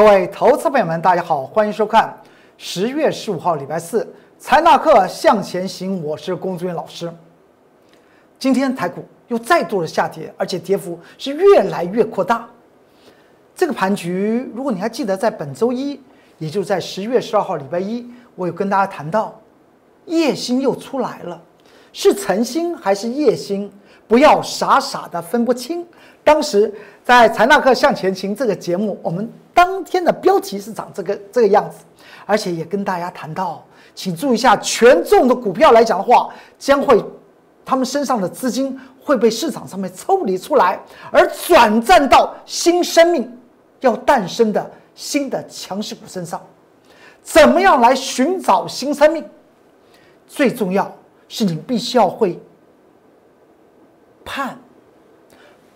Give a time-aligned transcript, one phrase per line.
[0.00, 2.18] 各位投资朋友们，大家好，欢迎收看
[2.56, 7.12] 十月十五号礼拜四财纳课向前行，我是龚志远老师。
[8.38, 12.48] 今天台股又再度的下跌，而且跌幅是越来越扩大。
[13.54, 16.00] 这个盘局，如果你还记得，在本周一，
[16.38, 19.38] 也就在十月十二号礼拜一，我有跟大家谈到，
[20.06, 21.38] 夜星又出来了，
[21.92, 23.70] 是晨星还是夜星？
[24.08, 25.86] 不要傻傻的分不清。
[26.24, 26.72] 当时
[27.04, 31.78] 在财纳课向前行这个节目，我们当天的标题是长这个这个样子，
[32.26, 33.64] 而且也跟大家谈到，
[33.94, 37.04] 请注意一下，权重的股票来讲的话，将会
[37.64, 43.38] 他们身上的资金会被市场上面抽离出来，而转战到新生命
[43.80, 46.40] 要诞生的新的强势股身上。
[47.22, 49.24] 怎么样来寻找新生命？
[50.26, 50.90] 最重要
[51.28, 52.40] 是你必须要会
[54.24, 54.58] 判。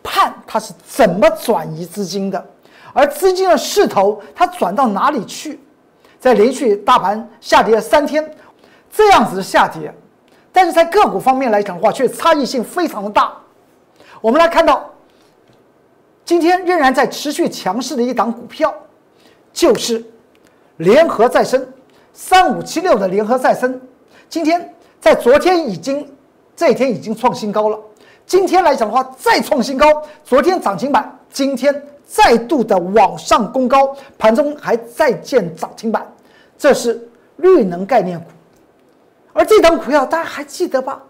[0.06, 2.46] 判它是怎么转移资金的，
[2.94, 5.60] 而资金的势头它转到哪里去？
[6.18, 8.34] 在连续大盘下跌了三天，
[8.90, 9.92] 这样子的下跌，
[10.50, 13.30] 但是在个股方面来讲的话，却差异性非常的大。
[14.22, 14.90] 我们来看到，
[16.24, 18.72] 今天仍然在持续强势的一档股票，
[19.52, 20.02] 就是
[20.78, 21.66] 联合再生
[22.14, 23.78] 三五七六的联合再生，
[24.30, 26.10] 今天在昨天已经
[26.56, 27.78] 这一天已经创新高了。
[28.24, 30.02] 今天来讲的话，再创新高。
[30.24, 31.82] 昨天涨停板，今天
[32.14, 36.06] 再度的往上攻高，盘中还再见涨停板。
[36.56, 38.26] 这是绿能概念股，
[39.32, 41.02] 而这档股票大家还记得吧？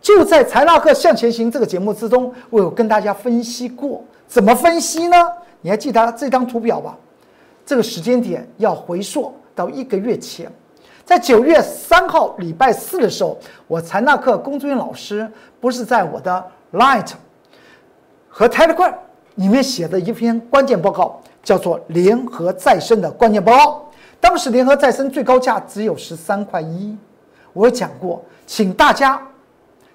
[0.00, 4.02] 就在财纳克向前行这个节目之中，我有跟大家分析过。
[4.26, 5.16] 怎么分析呢？
[5.60, 6.96] 你还记得这张图表吧？
[7.64, 10.50] 这个时间点要回溯到一个月前。
[11.04, 17.12] 在九月三号礼拜四的时候，我财纳克龚俊老师不是在我的 Light
[18.28, 18.94] 和 Telegram
[19.36, 23.86] 里面写的一篇关键报告，叫做联合再生的关键报告。
[24.20, 26.96] 当时联合再生最高价只有十三块一，
[27.52, 29.20] 我讲过，请大家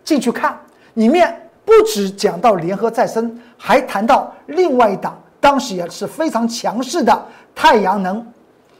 [0.03, 0.57] 进去看，
[0.95, 8.25] 里面不止讲到联合再生，还谈到另外一档，当时也是非常强势的太阳能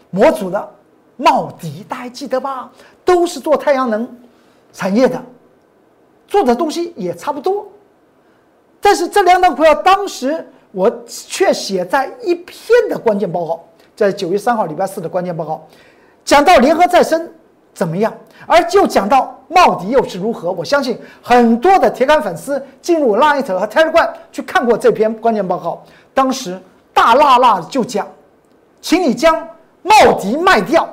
[0.09, 0.69] 模组的。
[1.17, 2.69] 茂迪，大家记得吧？
[3.05, 4.05] 都是做太阳能
[4.73, 5.23] 产业的，
[6.27, 7.65] 做的东西也差不多。
[8.85, 12.55] 但是这两档股票当时我却写在一篇
[12.87, 13.59] 的关键报告，
[13.95, 15.67] 在九月三号礼拜四的关键报告，
[16.23, 17.27] 讲到联合再生
[17.73, 18.13] 怎么样，
[18.45, 20.51] 而就讲到茂迪又是如何。
[20.51, 26.55] 我相信很多的铁杆粉丝进入 Light 和 Telegram 去看过这篇关键报告，当时
[26.93, 28.07] 大辣辣就讲，
[28.81, 29.47] 请你将
[29.81, 30.87] 茂迪卖掉。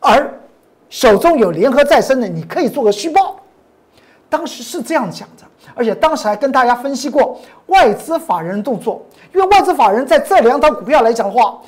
[0.00, 0.32] 而
[0.88, 3.36] 手中有联合再生的，你可以做个虚报。
[4.32, 5.44] 当时是这样讲的，
[5.74, 9.04] 而且当时还跟大家分析过外资法人动作，
[9.34, 11.60] 因为外资法人在这两档股票来讲的话，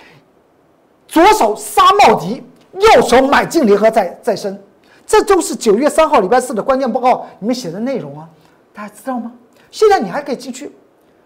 [1.07, 2.43] 左手杀茂迪，
[2.73, 4.59] 右手买进联合再再生，
[5.07, 8.27] 这都是九月三号礼拜四的关键报告里面写的内容啊，
[8.73, 9.31] 大家知道吗？
[9.71, 10.75] 现在你还可以进去，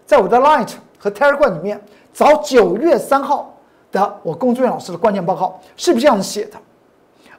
[0.05, 1.81] 在我的 Light 和 Telegram 里面
[2.13, 3.55] 找九月三号
[3.93, 6.57] 的我龚俊老师的关键报告，是不是这样写的？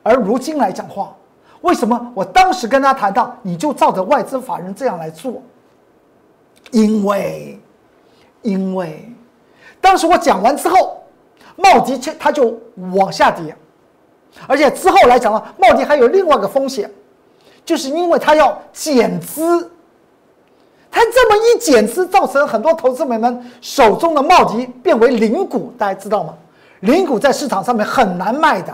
[0.02, 1.14] 而如今来讲话，
[1.62, 5.42] 为什么我当时跟他谈到，你就照着外资法人这样来做？
[6.70, 7.58] 因为，
[8.42, 9.12] 因为
[9.80, 11.02] 当时我讲完之后，
[11.56, 12.58] 茂迪却它就
[12.94, 13.54] 往下跌，
[14.46, 16.90] 而且之后来讲呢，茂迪还有另外一个风险，
[17.64, 19.70] 就是因为它要减资，
[20.90, 26.34] 它这么一减资，造成很多投资者们手中的茂迪变为零股，大家知道吗？
[26.80, 28.72] 零股在市场上面很难卖的。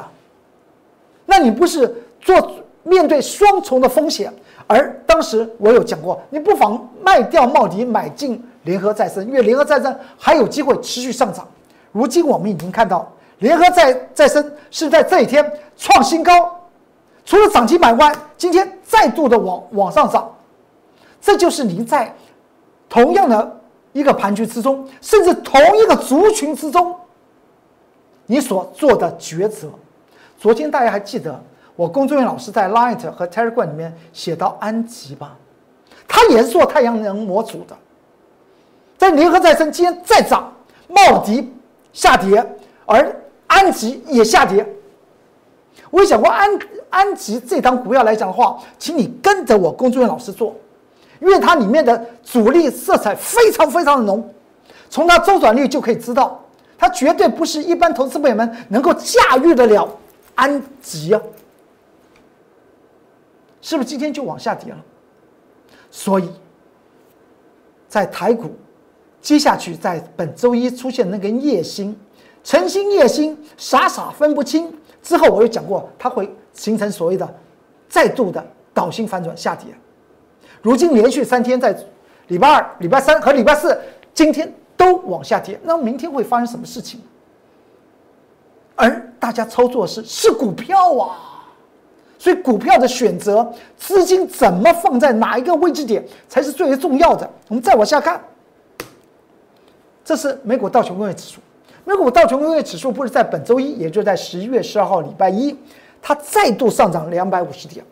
[1.25, 2.53] 那你不是做
[2.87, 4.33] 面对双重的风险？
[4.69, 11.47] 而当时我有讲过，你不妨卖掉茂迪，买进联合再生，因为联合再生还有机会持续上涨。
[11.93, 16.33] 如今我们已经看到，联合再再生是在这一天创新高，
[17.25, 20.33] 除了涨停板外，今天再度的往往上涨。
[21.21, 22.15] 这就是您在
[22.89, 23.61] 同样的
[23.93, 26.95] 一个盘局之中，甚至同一个族群之中，
[28.27, 29.69] 你所做的抉择。
[30.39, 31.43] 昨天大家还记得
[31.77, 35.37] 我龚忠元老师在 Light 和 Telegram 里面写到安吉吧？
[36.09, 37.77] 他也是做太阳能模组的，
[38.97, 40.53] 在联合再生今天再涨，
[40.89, 41.53] 茂迪
[41.93, 42.45] 下跌，
[42.87, 43.15] 而
[43.47, 44.67] 安吉也下跌。
[45.91, 46.49] 我讲过安
[46.89, 50.55] 安吉这档股票来讲的话，请你跟着我龚忠元老师做，
[51.21, 54.27] 因为它里面的主力色彩非常非常的浓，
[54.89, 56.41] 从它周转率就可以知道，
[56.79, 59.89] 它绝对不是一般投资朋友们能够驾驭得了。
[60.35, 61.21] 安吉啊，
[63.67, 64.79] 是不是今天就往下跌了？
[65.91, 66.31] 所以，
[67.89, 68.55] 在台股
[69.21, 71.99] 接下去在本周一出现那根夜星，
[72.45, 74.73] 晨星夜星，傻傻分不清。
[75.03, 77.29] 之后我又讲过，它会形成所谓的
[77.89, 79.67] 再度的倒星反转下跌。
[80.63, 81.77] 如今连续三天在
[82.29, 83.77] 礼拜二、礼拜三和礼拜四，
[84.15, 87.03] 今天都往下跌，那明天会发生什么事情？
[88.77, 91.26] 而大家操作是是股票啊，
[92.27, 97.31] 所以股票的选择，资金怎么放在哪一个位置点才是最为重要的。
[97.47, 98.21] 我们再往下看，
[100.05, 101.41] 这是美股道琼工业指数。
[101.85, 105.57] 美股道琼工业指数不是在本周一，也就在十一月十二号礼拜一，
[106.03, 107.85] 它再度上涨两百五十点。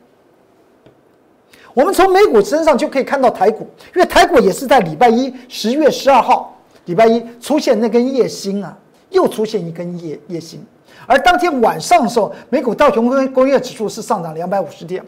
[1.72, 8.76] 我们从美股身上就可以看到台股，因为台股也是在礼拜一十月十二号礼拜一出现那根夜星啊，
[9.10, 10.66] 又出现一根夜夜星。
[11.06, 15.02] 而当天晚上的时候，美股道琼工工业指数是上涨两百五十点。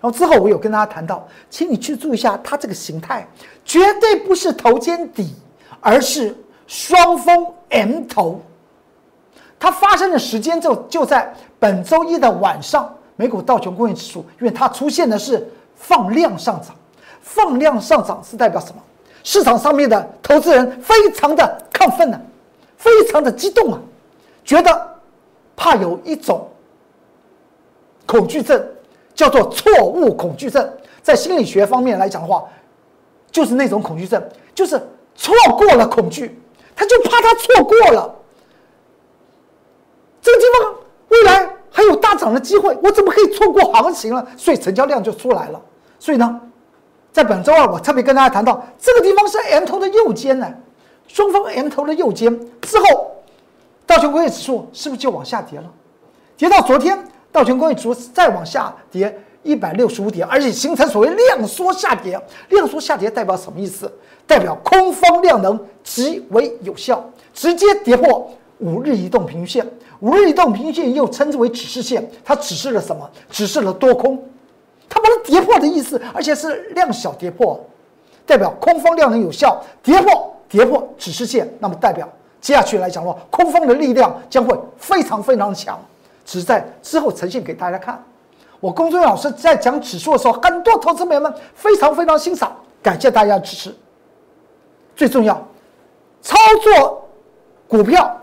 [0.00, 3.26] 然后之后我有跟大家谈到，请你去注意一下它这个形态，
[3.64, 5.34] 绝对不是头肩底，
[5.80, 6.36] 而是。
[6.68, 8.42] 双峰 M 头，
[9.56, 12.92] 它发生的时间就就在本周一的晚上。
[13.14, 16.74] 美股道琼工业指数，因为它出现的是放量上涨，
[17.20, 18.82] 放量上涨是代表什么？
[19.22, 22.20] 市场上面的投资人非常的亢奋呢，
[22.76, 23.78] 非常的激动啊，
[24.44, 24.95] 觉得
[25.56, 26.46] 怕有一种
[28.04, 28.62] 恐惧症，
[29.14, 30.70] 叫做错误恐惧症。
[31.02, 32.44] 在心理学方面来讲的话，
[33.30, 34.22] 就是那种恐惧症，
[34.54, 34.80] 就是
[35.14, 36.40] 错过了恐惧。
[36.74, 38.14] 他就怕他错过了
[40.20, 40.74] 这个地方，
[41.08, 44.26] 未来还有大涨的机会，我怎么可以错过行情了？
[44.36, 45.62] 所以成交量就出来了。
[45.98, 46.38] 所以呢，
[47.12, 50.52] 在本周二，我特别跟大家谈到，这个地方是 M 头的右肩呢，
[51.08, 53.15] 双方 M 头的右肩之后，
[53.86, 55.72] 道琼工业指数是不是就往下跌了？
[56.36, 56.98] 跌到昨天，
[57.30, 62.20] 道琼工业指数再往下跌一百六十五点，而且形成所谓量缩下跌。
[62.48, 63.90] 量缩下跌代表什么意思？
[64.26, 68.28] 代表空方量能极为有效，直接跌破
[68.58, 69.66] 五日移动平均线。
[70.00, 73.08] 五日移动平均线又称之为指示线，它指示了什么？
[73.30, 74.22] 指示了多空，
[74.88, 77.58] 它把它跌破的意思，而且是量小跌破，
[78.26, 82.06] 代表空方量能有效，跌破跌破指示线，那么代表
[82.40, 85.78] 接下去来讲的话，空方的力量将会非常非常强，
[86.24, 88.02] 只是在之后呈现给大家看。
[88.60, 93.74] 我公孙老师在讲指数的时候，很多投资朋友们非常非常欣赏，感谢大家支持。
[94.94, 95.34] 最重要，
[96.22, 97.06] 操作
[97.68, 98.18] 股票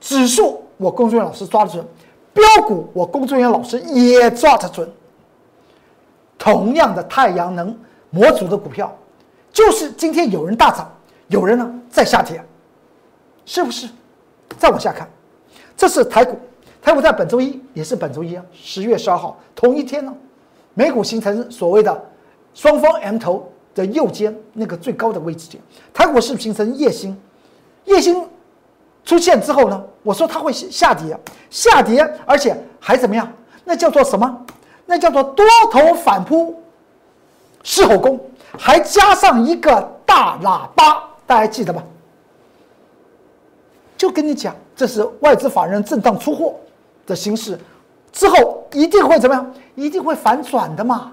[0.00, 1.84] 指数，我工作人员老师抓得准；
[2.32, 4.90] 标股，我工作人员老师也抓得准。
[6.36, 7.76] 同样的太阳能
[8.10, 8.92] 模组的股票，
[9.52, 10.90] 就是今天有人大涨，
[11.28, 12.42] 有人呢在下跌，
[13.48, 13.88] 是不是？
[14.58, 15.08] 再往下看，
[15.76, 16.38] 这是台股，
[16.82, 20.14] 台股在本周一也是本周一啊，十月十二号同一天呢，
[20.74, 22.04] 美股形成所谓的
[22.54, 23.50] 双方 M 头。
[23.74, 25.62] 的右肩那个最高的位置点，
[25.94, 27.16] 台股是形成夜星，
[27.84, 28.28] 夜星
[29.04, 31.16] 出现之后呢，我说它会下跌，
[31.48, 33.32] 下跌，而且还怎么样？
[33.62, 34.44] 那叫做什么？
[34.84, 36.60] 那叫做多头反扑，
[37.62, 38.18] 狮吼功，
[38.58, 41.80] 还加上一个大喇叭，大家记得吧？
[43.98, 46.54] 就跟你讲，这是外资法人震荡出货
[47.04, 47.58] 的形式，
[48.12, 49.54] 之后一定会怎么样？
[49.74, 51.12] 一定会反转的嘛。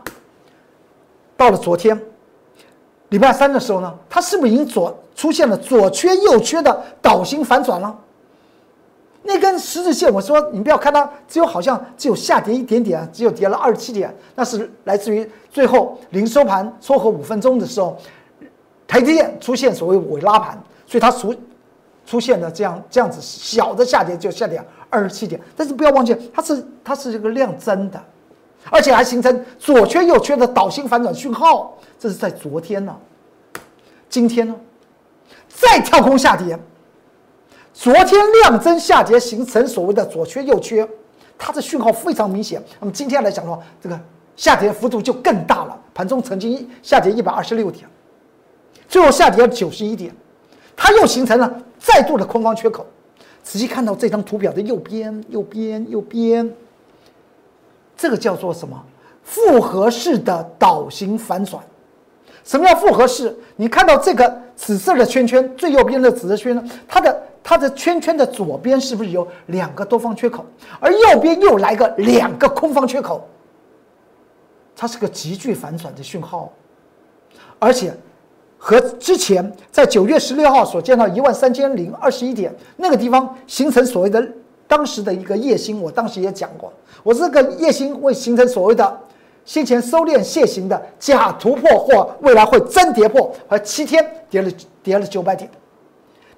[1.36, 2.00] 到了昨天。
[3.10, 7.96] 礼拜三的时候呢，它是不是已经左出现了左缺右缺的倒形反转了？
[9.22, 17.96] 那根十字线，我说你不要看它，只有好像只有下跌一点点，只有跌了二十七点，那是来自于最后临收盘撮合五分钟的时候，
[18.88, 21.34] 台积电出现所谓尾拉盘，所以它出
[22.06, 25.40] 出现了这样这样子小的下跌，就下跌二十七点。
[25.56, 28.02] 但是不要忘记，它是它是这个量增的。
[28.72, 32.96] 而且还形成左缺右缺的倒星反转讯号，这是在昨天呢。
[34.10, 34.56] 今天呢，
[35.48, 36.58] 再跳空下跌。
[37.74, 40.88] 昨天量增下跌形成所谓的左缺右缺，
[41.38, 42.64] 它的讯号非常明显。
[42.80, 44.00] 那么今天来讲的话，这个
[44.36, 45.78] 下跌幅度就更大了。
[45.94, 47.88] 盘中曾经下跌一百二十六点，
[48.88, 50.16] 最后下跌九十一点，
[50.76, 52.84] 它又形成了再度的空方缺口。
[53.44, 56.52] 仔细看到这张图表的右边，右边，右边。
[57.96, 58.84] 这个叫做什么？
[59.24, 61.64] 复合式的倒形反转。
[62.44, 63.36] 什么叫复合式？
[63.56, 66.64] 你看到这个紫色的圈圈，最右边的紫色圈呢？
[66.88, 70.44] 它的它的圈圈的左边是不是有两个多方缺口？
[70.80, 73.28] 而右边又来个两个空方缺口。
[74.76, 76.52] 它是个急剧反转的讯号，
[77.60, 77.96] 而且
[78.68, 84.28] 和之前在九月十六号所见到一万三千零二十一点那个地方形成所谓的。
[84.68, 89.00] 当时的一个夜星，我当时也讲过，我这个夜星会形成所谓的
[89.46, 95.48] 先前收敛楔形的假突破，或未来会真跌破，而七天跌了跌了九百点。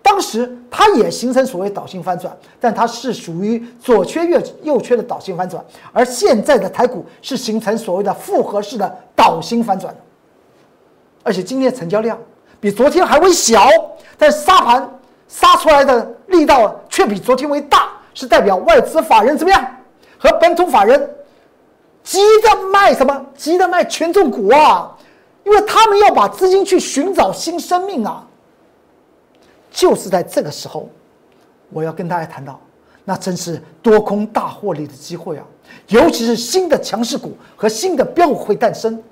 [0.01, 9.95] 当时它也形成所谓导性反转，但它是属于左缺右右缺的导性反转，而现在的台股是形成所谓的复合式的导性反转，
[11.27, 12.17] 而且今天成交量
[12.57, 13.67] 比昨天还会小，
[14.17, 14.89] 但杀盘
[15.27, 19.67] 杀出来的力道却比昨天为大，是代表外资法人怎么样
[20.17, 21.13] 和本土法人
[22.01, 23.25] 急着卖什么？
[23.35, 24.95] 急着卖权重股啊！
[25.43, 28.25] 因为他们要把资金去寻找新生命啊。
[29.69, 30.87] 就是在这个时候，
[31.71, 32.57] 我要跟大家谈到，
[33.03, 35.43] 那真是多空大获利的机会啊！
[35.89, 39.03] 尤其是新的强势股和新的标股会诞生。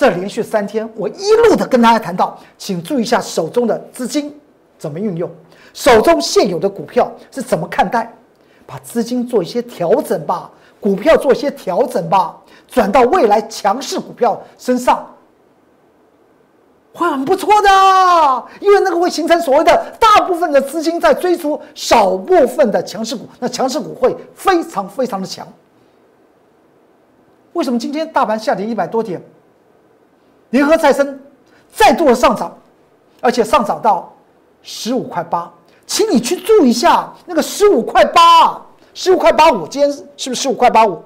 [0.00, 4.34] 这连续三天，我一路的跟大家谈到，请注意一下手中的资金
[4.78, 5.30] 怎么运用，
[5.74, 8.10] 手中现有的股票是怎么看待，
[8.64, 12.34] 把资金做一些调整吧，股票做一些调整吧，
[12.66, 15.06] 转到未来强势股票身上。
[16.94, 17.68] 会很不错的，
[18.58, 25.46] 因为那个会形成所谓的大部分的资金在追逐少部分的强势股，那强势股会非常非常的强。
[27.52, 29.22] 为什么今天大盘下跌一百多点？
[30.50, 31.18] 联合再生
[31.72, 32.56] 再度的上涨，
[33.20, 34.12] 而且上涨到
[34.62, 35.50] 十五块八，
[35.86, 38.60] 请你去注意一下那个十五块八，
[38.94, 41.02] 十五块八五，今天是不是十五块八五？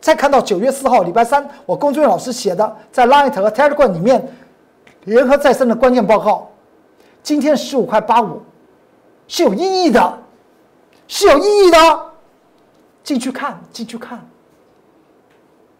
[0.00, 4.26] 再看到九月四号礼拜三，我龚俊老师写的在 Line 和 Telegram 里面。
[5.04, 6.50] 联合再生的关键报告，
[7.22, 8.42] 今天十五块八五，
[9.26, 10.18] 是有意义的，
[11.06, 12.00] 是有意义的。
[13.02, 14.20] 进去看，进去看。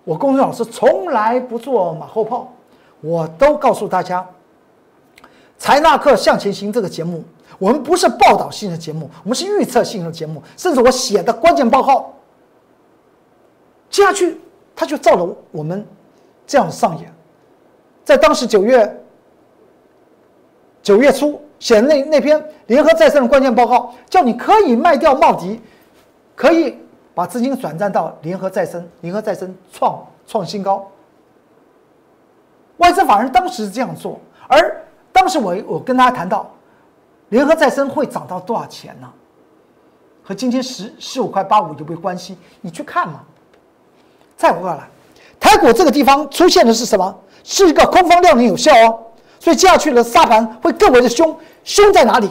[0.04, 2.50] 我公孙老师从来不做马后炮，
[3.00, 4.22] 我都告诉大家，
[5.58, 7.24] 《财纳克向前行》这个节目，
[7.58, 10.42] 我们不是报道性的节目，我们是预测性的节目。
[10.56, 12.12] 甚至我写的关键报告，
[13.90, 14.40] 接下去
[14.74, 15.86] 他就照了我们
[16.46, 17.12] 这样上演，
[18.04, 18.94] 在当时九月。
[20.80, 25.60] 九月初写的那那篇联合再生的关键报告，叫你可以卖掉茂迪，
[26.34, 26.78] 可以
[27.14, 30.90] 把资金转战到联合再生，联合再生创创新高。
[32.78, 34.18] 外资法人当时是这样做，
[34.48, 36.50] 而当时我我跟大家谈到，
[37.28, 39.08] 联合再生会涨到多少钱呢？
[40.22, 42.36] 和今天十十五块八五有没有关系？
[42.60, 43.20] 你去看嘛。
[44.36, 44.88] 再过来，
[45.40, 47.14] 台股这个地方出现的是什么？
[47.42, 49.00] 是一个空方量能有效哦。
[49.40, 52.30] 所以接下去的沙盘会更为的凶，凶在哪里？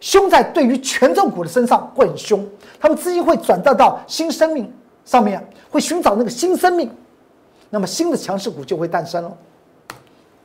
[0.00, 2.46] 凶在对于权重股的身上会很凶，
[2.80, 4.72] 他们资金会转到到新生命
[5.04, 6.90] 上面，会寻找那个新生命，
[7.68, 9.36] 那么新的强势股就会诞生了。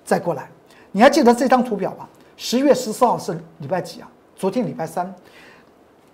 [0.09, 0.49] 再过来，
[0.91, 2.09] 你还记得这张图表吧？
[2.35, 4.09] 十月十四号是礼拜几啊？
[4.35, 5.13] 昨天礼拜三，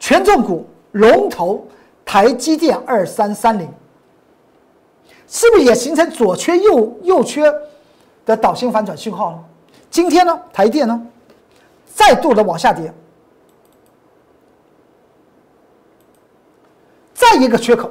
[0.02, 1.66] 权重股龙头
[2.04, 3.72] 台积电二三三零，
[5.30, 7.50] 是不是也形成左缺右右缺
[8.26, 9.42] 的导线反转信号了？
[9.90, 11.02] 今天呢，台电呢，
[11.94, 12.94] 再度的往下跌，
[17.14, 17.90] 再一个缺口，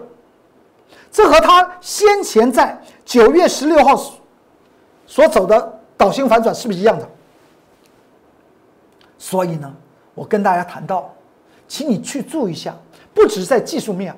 [1.11, 3.99] 这和它先前在九月十六号
[5.07, 7.09] 所走的导星反转是不是一样的？
[9.19, 9.75] 所以呢，
[10.15, 11.13] 我跟大家谈到，
[11.67, 12.75] 请你去注意一下，
[13.15, 14.15] 不只是在技术面，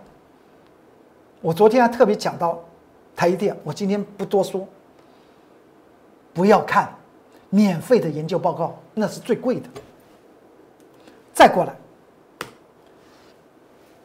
[1.40, 2.59] 我昨天还特别讲到
[3.14, 4.66] 台积电，我今天不多说，
[6.35, 6.92] 不要看。
[7.49, 9.68] 免费的研究报告那是最贵的。
[11.33, 11.73] 再过来，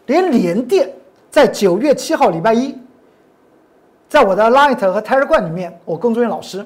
[0.06, 0.94] 连联电
[1.32, 2.78] 在九月七号礼拜一，
[4.08, 6.66] 在我的 Light 和 t e r e g r a m 里面，我工作人员老师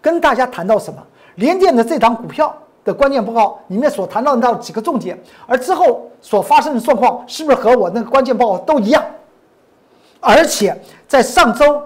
[0.00, 1.02] 跟大家谈到什么？
[1.36, 9.04] 联电的这档股票的关键报告里面所谈到到几个重点，而之后所发生的状况是不是和我那个关键报告都一样？
[10.20, 10.76] 而且
[11.06, 11.82] 在上周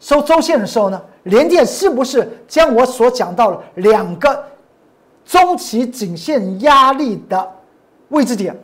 [0.00, 1.00] 收周线的时候呢？
[1.24, 4.44] 联电是不是将我所讲到的两个
[5.24, 7.48] 中期颈线压力的
[8.08, 8.58] 位置点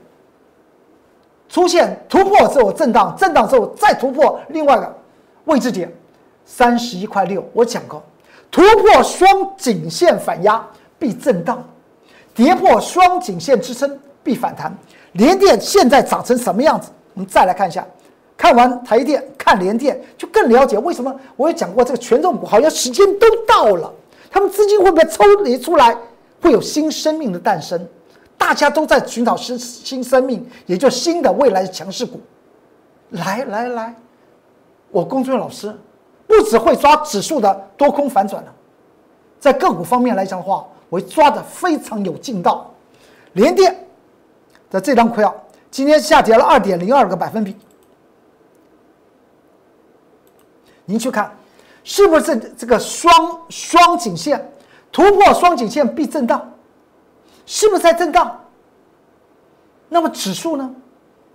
[1.49, 4.93] 出现突破之后震荡，震荡之后再突破另外一个
[5.45, 5.89] 位置点
[6.45, 7.49] 三十一块六？
[7.53, 8.03] 我讲过，
[8.51, 9.27] 突破双
[9.57, 10.67] 颈线反压
[10.99, 11.63] 必震荡，
[12.35, 14.77] 跌破双颈线支撑必反弹。
[15.13, 16.91] 联电现在长成什么样子？
[17.15, 17.87] 我们再来看一下。
[18.37, 23.93] 看完台电，看联电，就更了解为什么我也讲过这个权重股好像时间都到了，
[24.31, 25.97] 他们资金会不会抽离出来，
[26.41, 27.85] 会有新生命的诞生？
[28.37, 32.21] 大家都在寻找新新生命，也就新的未来的强势股。
[33.11, 33.95] 来来来，
[34.93, 35.77] 我龚俊老师
[36.29, 38.55] 不只会抓指数的多空反转了，
[39.41, 42.71] 在个股方面来讲的话，我抓的非常有劲道。
[43.33, 43.87] 联电
[44.71, 45.35] 的这张股票
[45.71, 47.57] 今天下跌了二点零二个百分比。
[50.85, 51.35] 您去看，
[51.83, 54.53] 是不是这个双双颈线
[54.93, 56.53] 突破双颈线必震荡？
[57.47, 58.39] 是不是在震荡？
[59.89, 60.71] 那么指数呢？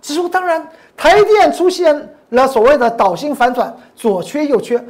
[0.00, 4.82] 指数当然，台电出现那所谓的倒星反转，左缺右缺，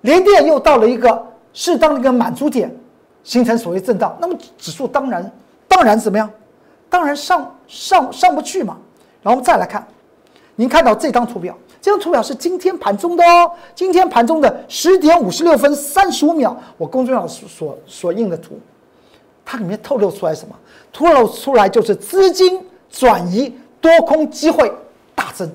[0.00, 2.74] 连电又到了一个适当的一个满足点，
[3.22, 4.16] 形成所谓震荡。
[4.20, 5.30] 那么指数当然
[5.68, 6.28] 当然怎么样？
[6.88, 8.76] 当然上上上不去嘛。
[9.22, 9.86] 然后我们再来看，
[10.56, 18.58] 您看到这张图表，这张图表是今天盘中的哦，今天盘中的十点五十六分三十五秒，我公众号所所印的图，
[19.44, 20.54] 它里面透露出来什么？
[20.92, 23.56] 透露出来就是资金转移。
[23.84, 24.72] 多空机会
[25.14, 25.52] 大增，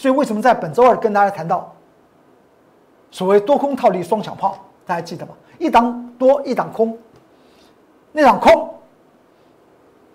[0.00, 1.70] 所以为什么在本周二跟大家谈到
[3.10, 4.56] 所谓多空套利双响炮？
[4.86, 5.34] 大家记得吗？
[5.58, 6.96] 一档多，一档空。
[8.10, 8.72] 那档空，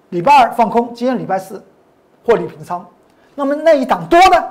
[0.09, 1.63] 礼拜二放空，今天礼拜四
[2.25, 2.83] 获利平仓。
[3.35, 4.43] 那么那一档多呢？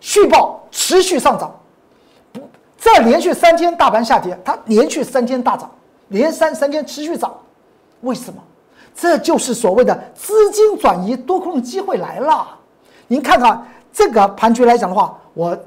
[0.00, 1.54] 续报持续上涨，
[2.32, 2.40] 不
[2.76, 5.70] 再连续三天大盘下跌，它连续三天大涨，
[6.08, 7.32] 连三三天持续涨，
[8.00, 8.42] 为什么？
[8.92, 12.48] 这就是所谓的资金转移多空的机会来了。
[13.08, 13.64] 您看看
[13.96, 15.58] 这个盘局来讲的话，我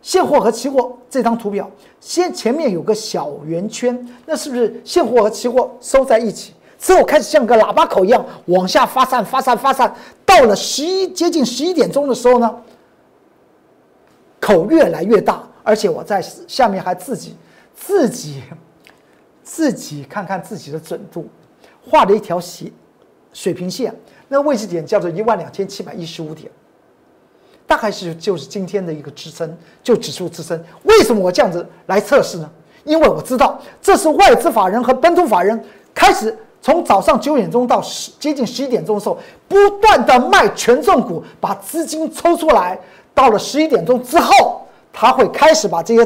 [0.00, 6.54] 现货和期货这张图表，先前面有个小圆圈，那是不是现货和期货收在一起？
[6.78, 9.92] 之后开始像个喇叭口一样往下发散、发散、发散，
[10.24, 12.56] 到了十一接近十一点钟的时候呢，
[14.38, 17.34] 口越来越大，而且我在下面还自己
[17.74, 18.44] 自己
[19.42, 21.26] 自己看看自己的准度。
[21.82, 22.70] 画了一条斜
[23.32, 23.92] 水平线，
[24.28, 26.48] 那位置点叫做一万两千七百一十五点，
[27.70, 30.60] 大概是就是今天的一个支撑，就指数支撑。
[30.82, 32.50] 为什么我这样子来测试呢？
[32.82, 42.76] 因为我知道这是外资法人和本土法人开始从早上九点钟到十接近十一点钟的时候，不断的卖权重股，把资金抽出来。
[43.14, 46.04] 到了十一点钟之后，他会开始把这些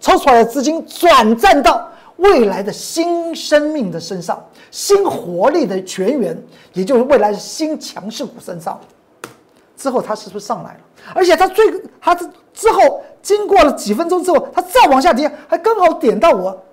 [0.00, 1.88] 抽出来的资金转战到。
[2.16, 6.34] 未来的新生命的身上，新活力的泉源，
[6.72, 8.80] 也就是未来的新强势股身上，
[9.76, 10.80] 之后它是不是上来了？
[11.14, 11.64] 而且它最
[12.00, 12.14] 它
[12.52, 16.64] 之后经过了几分钟之后，它再往下跌，还刚好点到我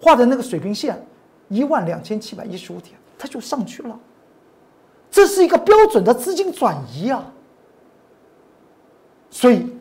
[0.00, 1.00] 画的那个水平线
[1.48, 3.98] 一万两千七百一十五点，它就上去了。
[5.10, 7.24] 这是一个标准的资金转移啊！
[9.30, 9.74] 所以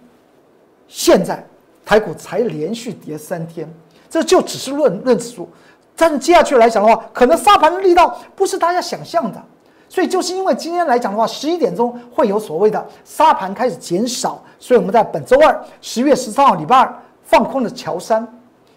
[0.88, 1.45] 现在
[1.86, 3.67] 台股才连续跌三天。
[4.10, 5.49] 这就只是论论指数，
[5.93, 9.43] 但是接下去来讲的话，可能杀盘的力道不是大家想象的，
[9.89, 18.28] 所以就是因为今天来讲的话，十一点钟会有所谓的杀盘开始减少，所以我们在本周二十月十三号礼拜二放空了乔山，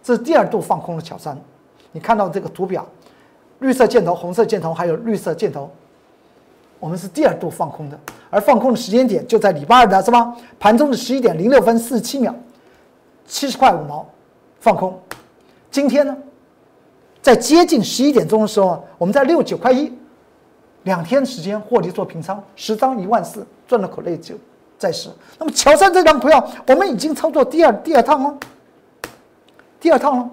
[0.02, 1.36] 这是第二度放空了乔山。
[1.92, 2.86] 你看到这个图表，
[3.58, 5.68] 绿色箭头、红色箭头还有绿色箭头，
[6.78, 7.98] 我们是第二度放空的，
[8.30, 10.34] 而放空的时间点就在礼拜二的是吧？
[10.58, 12.32] 盘中的十一点零六分四十七秒，
[13.26, 14.06] 七十块五毛
[14.60, 14.96] 放空。
[15.70, 16.16] 今天呢，
[17.20, 19.92] 在接近十一点钟的时候，我们在六九块一，
[20.84, 24.34] 两天时间获利做平仓，十张一万四，赚了口内就
[24.78, 25.10] 在时。
[25.38, 28.38] 那么乔山这张股票，我们已经操作第二第二趟了，
[29.78, 30.30] 第二趟了，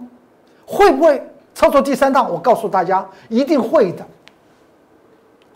[0.66, 1.22] 会不会
[1.54, 2.32] 操作第三趟？
[2.32, 4.06] 我告诉大家，一定会的。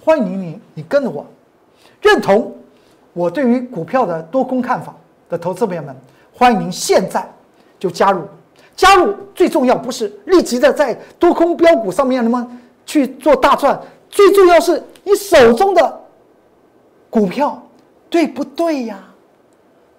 [0.04, 1.25] 欢迎你，你跟着我，
[2.01, 2.54] 认同
[3.13, 4.93] 我对于股票的多空看法
[5.30, 5.95] 的投资朋友们，
[6.34, 7.25] 欢迎您现在
[7.80, 8.23] 就加入。
[8.75, 13.80] 加入最重要不是立即的在多空标股上面那么去做大赚，
[14.12, 16.02] 最重要是你手中的
[17.10, 17.60] 股票
[18.10, 19.00] 对不对呀？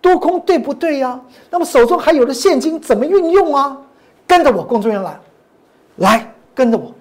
[0.00, 1.20] 多空对不对呀？
[1.50, 3.76] 那么手中还有的现金怎么运用啊？
[4.26, 5.20] 跟着我工作人员来，
[5.96, 6.92] 来跟着我，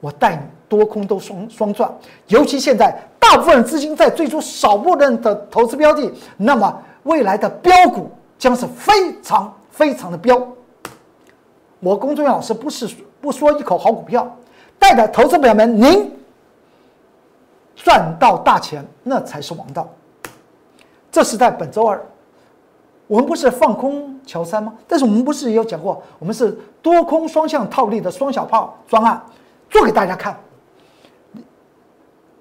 [0.00, 1.92] 我带你多空都双双赚。
[2.28, 9.52] 尤其现在大部分资金在追逐少部分的投资标的，那么未来的标股将是非常。
[9.72, 10.46] 非常的标，
[11.80, 12.86] 我公众老师不是
[13.22, 14.30] 不说一口好股票，
[14.82, 16.12] 带着投资朋友们，您
[17.76, 19.88] 赚到大钱那才是王道。
[21.08, 22.04] 这是在本周二，
[23.06, 24.74] 我们不是放空乔三吗？
[24.88, 29.22] 但是我们不是也有讲过，我们是多空双向套利的双小炮专案，
[29.70, 30.36] 做给大家看。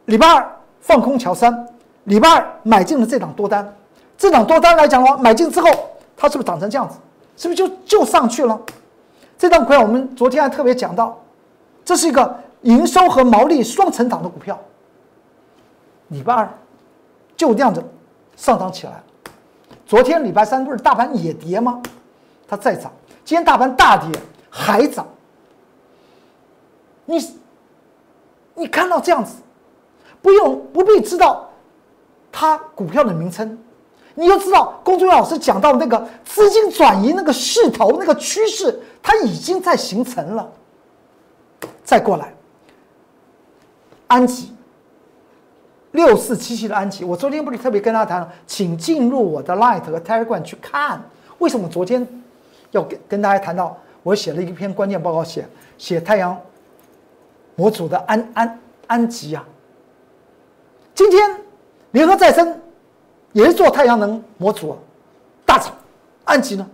[0.05, 1.67] 礼拜二放空乔三，
[2.05, 3.71] 礼拜二买进了这档多单，
[4.17, 5.69] 这档多单来讲的话，买进之后
[6.17, 6.97] 它是不是涨成这样子？
[7.37, 8.59] 是不是就就上去了？
[9.37, 11.15] 这张股票我们昨天还特别讲到，
[11.83, 14.59] 这是一个营收和毛利双成长的股票。
[16.09, 16.49] 礼拜二
[17.37, 17.83] 就这样子
[18.35, 19.01] 上涨起来。
[19.85, 21.81] 昨天礼拜三不是大盘也跌吗？
[22.47, 22.91] 它再涨，
[23.23, 25.07] 今天大盘大跌还涨。
[27.05, 27.33] 你
[28.55, 29.35] 你看到这样子，
[30.21, 31.49] 不用不必知道
[32.31, 33.57] 它股票的名称。
[34.13, 40.51] 你就知道，公众老师讲到那个资金转移那个势头、那个趋势，它已经在形成了。
[41.91, 42.33] 再过来，
[44.07, 44.55] 安吉
[45.91, 51.01] 六四七七的安吉，我昨天不是特别跟他谈了，请进入我的 Light 和 Telegram 去看。
[51.39, 52.07] 为什么昨天
[52.71, 53.77] 要跟跟大家谈到？
[54.03, 55.45] 我写了一篇关键报告，写
[55.77, 56.39] 写太阳
[57.57, 59.45] 模组的安安安吉啊。
[60.95, 61.41] 今天
[61.91, 62.57] 联合再生
[63.33, 64.77] 也是做太阳能模组
[65.45, 65.75] 大厂，
[66.23, 66.65] 安吉呢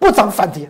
[0.00, 0.68] 不涨反跌。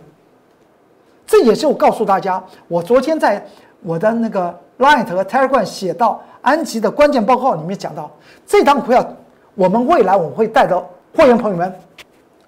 [1.31, 3.41] 这也是我告诉大家，我昨天在
[3.83, 8.11] 我的那个 Light 和 Telegram 写到安吉的关键报告里面讲到，
[8.45, 9.15] 这张股票
[9.55, 10.77] 我们未来我会带着
[11.15, 11.73] 会员朋友们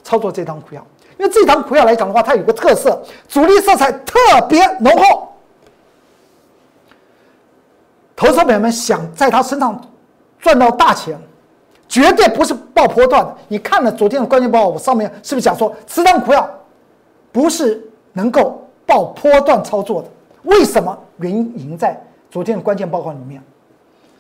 [0.04, 0.86] 操作这张股票。
[1.18, 4.20] 因为这张股票来讲的话，它有个特色，主力色彩特
[4.50, 5.30] 别浓厚。
[8.18, 9.80] 投资朋友们想在它身上
[10.40, 11.18] 赚到大钱，
[11.88, 13.26] 绝对不是爆波段。
[13.48, 16.50] 你看了昨天的关键报告，我上面是不是讲说，这张股票
[17.32, 20.08] 不是能够爆波段操作的？
[20.44, 20.98] 为什么？
[21.18, 23.42] 原因已经在昨天的关键报告里面，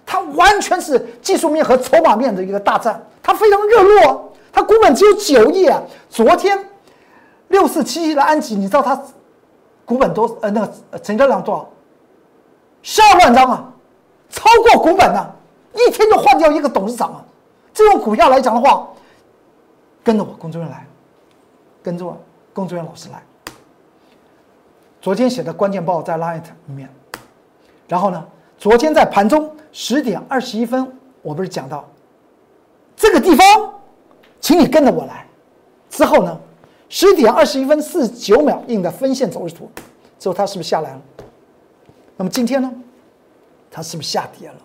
[0.05, 6.57] 它完全是技术面和筹码面的一个大战，它非常热络，它股本只有九亿啊，昨天。
[7.49, 8.99] 六四七亿的安吉，你知道它
[9.85, 11.69] 股本多呃那个成交量多少？
[12.81, 13.71] 十二万张啊，
[14.31, 15.29] 超过股本呢，
[15.75, 17.23] 一天就换掉一个董事长啊！
[17.73, 18.87] 这种股票来讲的话，
[20.03, 20.87] 跟着我工作人员来，
[21.83, 22.17] 跟着我
[22.53, 23.21] 工作人员老师来。
[25.03, 26.89] 昨天写的关键报在 Light 里面，
[27.89, 28.25] 然后呢，
[28.57, 30.89] 昨天在盘中十点二十一分，
[31.21, 31.85] 我不是讲到
[32.95, 33.45] 这个地方，
[34.39, 35.27] 请你跟着我来。
[35.89, 36.39] 之后呢？
[36.87, 39.69] 十点二十一分四十九秒印的分线走势图，
[40.17, 41.01] 之后它是不是下来了？
[42.15, 42.71] 那么今天呢？
[43.69, 44.55] 它是不是下跌了？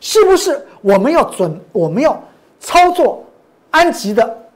[0.00, 2.22] 是不是我们要准我们要
[2.60, 3.24] 操作
[3.72, 4.48] 安吉的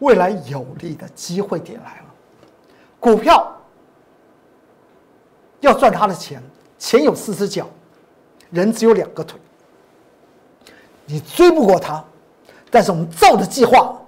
[0.00, 2.04] 未来有利的机会点来了？
[3.00, 3.53] 股票
[5.64, 6.42] 要赚他的钱，
[6.78, 7.66] 钱有四只脚，
[8.50, 9.38] 人只有两个腿，
[11.06, 12.02] 你追不过他，
[12.70, 14.00] 但是我们造的计划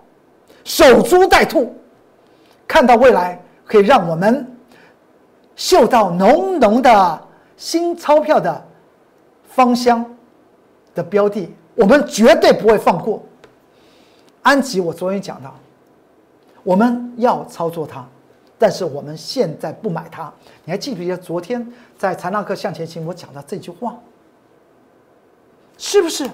[0.65, 1.75] 守株待兔。
[2.69, 4.45] 看到未来可以让我们
[5.55, 7.23] 嗅到浓浓的
[7.57, 8.67] 新钞票的
[9.49, 10.05] 芳香
[10.95, 13.23] 的标的，我们绝对不会放过。
[14.43, 15.55] 安吉，我昨天讲到，
[16.65, 18.05] 我们要操作它，
[18.59, 20.33] 但是我们现在不买它。
[20.65, 23.99] 你还记不记得昨天在财纳克向前行我讲的这句话？
[25.79, 26.29] 是不是？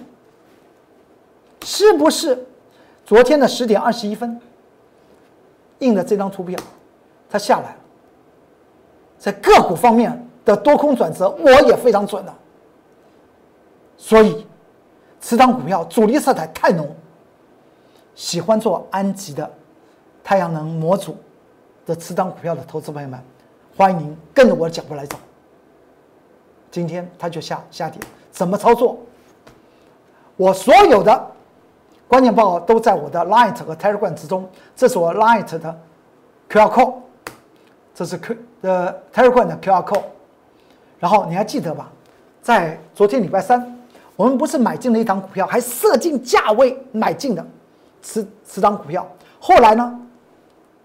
[1.64, 2.46] 是不是？
[3.04, 4.40] 昨天的十点二十一分。
[5.80, 6.56] 印的这张图表，
[7.28, 7.76] 它下来了，
[9.18, 12.32] 在个股方面的多空转折，我也非常准的。
[13.96, 14.46] 所以，
[15.20, 16.88] 此张股票主力色彩太浓，
[18.14, 19.52] 喜欢做安吉的
[20.22, 21.16] 太阳能模组
[21.86, 23.20] 的此张股票的投资朋友们，
[23.76, 25.16] 欢迎您跟着我的脚步来走。
[26.70, 28.98] 今天它就下下跌，怎么操作？
[30.36, 31.28] 我所有的。
[32.08, 35.80] 关键报告都在我的 Light 和 Telegram 之中，这是我 Light 的
[36.50, 36.94] QR code，
[37.94, 40.02] 这是 Q 的 Telegram 的 QR code。
[41.00, 41.90] 然后你还记得吧？
[42.42, 43.78] 在昨天礼拜三，
[44.14, 47.42] 我们不是买进了一档股票，还设定价位买进的，
[48.02, 49.08] 此此档股票。
[49.40, 49.98] 后来呢，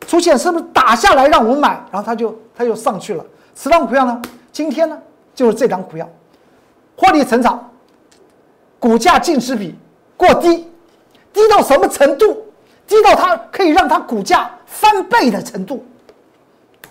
[0.07, 3.23] 出现是不是打下来让我们买，然后它就它就上去了。
[3.53, 4.19] 此档股票呢，
[4.51, 4.97] 今天呢
[5.35, 6.09] 就是这档股票，
[6.95, 7.69] 获利成长，
[8.79, 9.75] 股价净值比
[10.15, 10.65] 过低。
[11.33, 12.41] 低到什么程度？
[12.87, 15.85] 低到它可以让它股价翻倍的程度。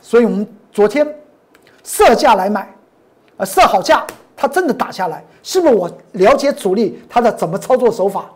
[0.01, 1.05] 所以我们昨天
[1.83, 2.73] 设价来买，
[3.39, 5.75] 呃，设好价，它真的打下来，是不是？
[5.75, 8.31] 我了解主力它的怎么操作手法。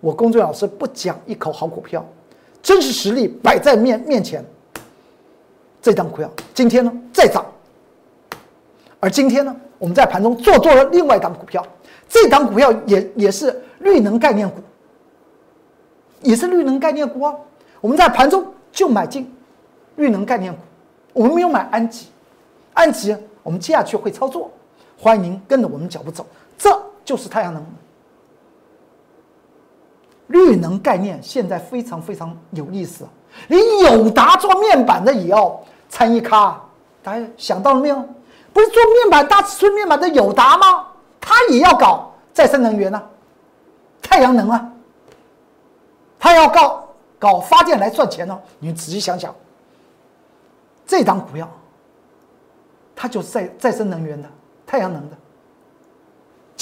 [0.00, 2.04] 我公作老师不讲一口好股票，
[2.62, 4.44] 真实实力摆在面面前。
[5.80, 7.44] 这张股票今天呢再涨，
[9.00, 11.66] 而今天呢我们在盘中做多了另外一档股票。
[12.08, 14.56] 这档股票也也是绿能概念股，
[16.20, 17.34] 也是绿能概念股啊。
[17.80, 19.28] 我们在盘中就买进
[19.96, 20.60] 绿能概念股，
[21.14, 22.06] 我们没有买安吉，
[22.74, 24.50] 安吉我们接下去会操作，
[24.96, 26.24] 欢迎您跟着我们脚步走，
[26.56, 26.70] 这
[27.04, 27.64] 就是太阳能。
[30.32, 33.06] 绿能概念现在非常非常有意思，
[33.48, 36.60] 连友达做面板的也要参与咖，
[37.02, 37.96] 大家想到了没有？
[38.52, 40.86] 不是做面板大尺寸面板的友达吗？
[41.20, 43.02] 他也要搞再生能源呢，
[44.02, 44.72] 太阳能啊，
[46.18, 48.38] 他要搞搞发电来赚钱呢。
[48.58, 49.34] 你仔细想想，
[50.86, 51.48] 这张股票，
[52.96, 54.28] 它就是再再生能源的
[54.66, 55.16] 太阳能的。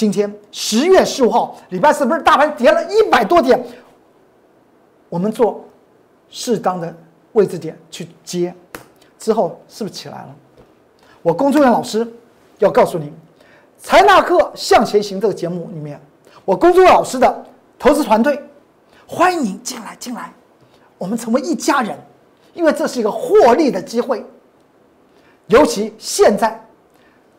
[0.01, 3.63] 今天十月十五号，礼拜四不是大盘跌了一百多点，
[5.09, 5.63] 我们做
[6.27, 6.91] 适当的
[7.33, 8.51] 位置点去接，
[9.19, 10.35] 之后是不是起来了？
[11.21, 12.11] 我工作人员老师
[12.57, 13.13] 要告诉您，
[13.77, 16.01] 财纳克向前行这个节目里面，
[16.45, 17.45] 我工作人员老师的
[17.77, 18.41] 投资团队
[19.05, 20.33] 欢迎您进来进来，
[20.97, 21.95] 我们成为一家人，
[22.55, 24.25] 因为这是一个获利的机会。
[25.45, 26.59] 尤其现在，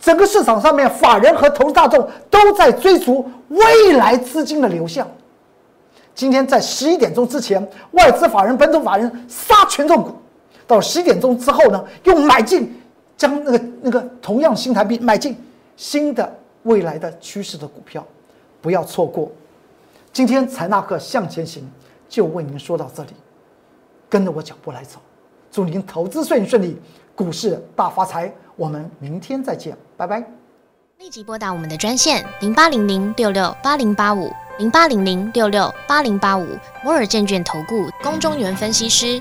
[0.02, 5.06] 整个市场上面，法人和投资大众都在追逐未来资金的流向。
[6.12, 10.10] 今天在十一点钟之前，外资法人、本土法人杀权重股，
[10.66, 12.82] 到十一点钟之后呢，又买进，
[13.16, 15.36] 将那个那个同样新台币买进
[15.76, 18.04] 新的未来的趋势的股票，
[18.60, 19.30] 不要错过。
[20.12, 21.70] 今天财纳克向前行
[22.08, 23.10] 就为您说到这里，
[24.10, 24.98] 跟着我脚步来走，
[25.52, 26.76] 祝您投资顺顺利，
[27.14, 28.34] 股市大发财。
[28.56, 30.24] 我们明天再见，拜拜。
[30.98, 34.30] 立即拨打我们的专线零八零零六六八零八五。
[34.58, 36.46] 零八零零六六八零八五
[36.84, 39.20] 摩尔证券投顾公中原分析师，